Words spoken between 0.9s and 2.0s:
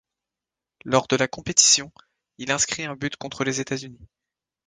de la compétition,